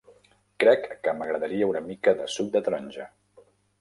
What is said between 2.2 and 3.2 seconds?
de suc de taronja.